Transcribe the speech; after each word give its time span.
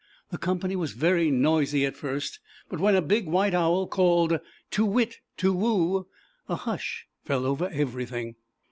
The 0.31 0.39
company 0.39 0.75
was 0.75 0.93
very 0.93 1.29
noisy 1.29 1.85
at 1.85 1.95
first, 1.95 2.39
but 2.69 2.79
when 2.79 2.95
a 2.95 3.03
big 3.03 3.27
white 3.27 3.53
Owl 3.53 3.85
called 3.85 4.39
a 4.73 5.99
hush 6.47 7.07
fell 7.21 7.45
over 7.45 7.69
everytng. 7.69 8.33